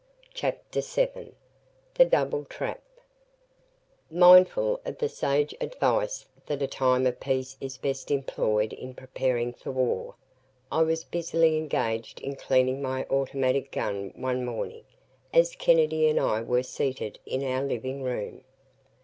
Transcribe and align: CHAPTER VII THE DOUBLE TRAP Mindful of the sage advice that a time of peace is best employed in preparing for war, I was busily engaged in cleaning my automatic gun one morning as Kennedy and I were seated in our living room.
CHAPTER 0.33 0.81
VII 0.81 1.33
THE 1.93 2.05
DOUBLE 2.05 2.45
TRAP 2.49 2.81
Mindful 4.09 4.81
of 4.83 4.97
the 4.97 5.07
sage 5.07 5.53
advice 5.61 6.25
that 6.47 6.63
a 6.63 6.65
time 6.65 7.05
of 7.05 7.19
peace 7.19 7.55
is 7.61 7.77
best 7.77 8.09
employed 8.09 8.73
in 8.73 8.95
preparing 8.95 9.53
for 9.53 9.69
war, 9.69 10.15
I 10.71 10.81
was 10.81 11.03
busily 11.03 11.59
engaged 11.59 12.19
in 12.19 12.35
cleaning 12.35 12.81
my 12.81 13.03
automatic 13.11 13.69
gun 13.71 14.11
one 14.15 14.43
morning 14.43 14.85
as 15.35 15.55
Kennedy 15.55 16.07
and 16.07 16.19
I 16.19 16.41
were 16.41 16.63
seated 16.63 17.19
in 17.27 17.43
our 17.43 17.61
living 17.61 18.01
room. 18.01 18.43